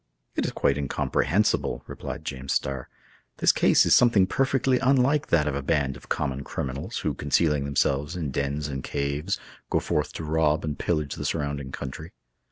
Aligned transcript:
"It 0.35 0.47
is 0.47 0.51
quite 0.51 0.79
incomprehensible," 0.79 1.83
replied 1.85 2.25
James 2.25 2.53
Starr. 2.53 2.89
"This 3.37 3.51
case 3.51 3.85
is 3.85 3.93
something 3.93 4.25
perfectly 4.25 4.79
unlike 4.79 5.27
that 5.27 5.47
of 5.47 5.53
a 5.53 5.61
band 5.61 5.95
of 5.95 6.09
common 6.09 6.43
criminals, 6.43 6.97
who, 7.05 7.13
concealing 7.13 7.65
themselves 7.65 8.15
in 8.15 8.31
dens 8.31 8.67
and 8.67 8.83
caves, 8.83 9.39
go 9.69 9.79
forth 9.79 10.11
to 10.13 10.23
rob 10.23 10.65
and 10.65 10.79
pillage 10.79 11.13
the 11.13 11.23
surrounding 11.23 11.71
country. 11.71 12.13